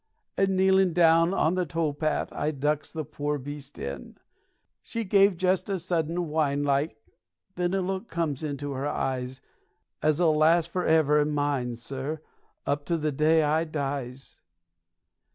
And, 0.35 0.57
kneelin' 0.57 0.93
down 0.93 1.31
on 1.31 1.53
the 1.53 1.63
towpath, 1.63 2.29
I 2.31 2.49
ducks 2.49 2.91
the 2.91 3.03
poor 3.05 3.37
beast 3.37 3.77
in. 3.77 4.17
She 4.81 5.03
gave 5.03 5.37
just 5.37 5.69
a 5.69 5.77
sudden 5.77 6.27
whine 6.27 6.63
like, 6.63 6.97
then 7.55 7.75
a 7.75 7.81
look 7.83 8.07
comes 8.07 8.41
into 8.41 8.71
her 8.71 8.87
eyes 8.87 9.41
As 10.01 10.19
'ull 10.19 10.35
last 10.35 10.69
forever 10.69 11.19
in 11.19 11.29
mine, 11.29 11.75
sir, 11.75 12.19
up 12.65 12.83
to 12.85 12.97
the 12.97 13.11
day 13.11 13.43
I 13.43 13.63
dies. 13.63 14.39